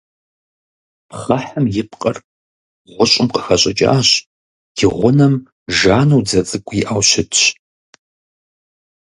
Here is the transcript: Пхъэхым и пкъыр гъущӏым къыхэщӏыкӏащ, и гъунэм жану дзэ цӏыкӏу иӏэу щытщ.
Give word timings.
Пхъэхым 1.09 1.65
и 1.81 1.83
пкъыр 1.89 2.17
гъущӏым 2.95 3.27
къыхэщӏыкӏащ, 3.33 4.09
и 4.83 4.85
гъунэм 4.95 5.33
жану 5.77 6.21
дзэ 6.25 6.41
цӏыкӏу 6.47 6.77
иӏэу 6.81 7.01
щытщ. 7.09 7.41